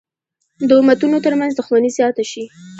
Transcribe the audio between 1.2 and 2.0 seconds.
تر منځ دښمني